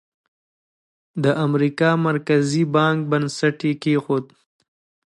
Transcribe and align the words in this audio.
د 1.23 1.25
امریکا 1.45 1.89
مرکزي 2.07 2.63
بانک 2.75 2.99
بنسټ 3.11 3.57
یې 3.67 3.73
کېښود. 3.81 4.25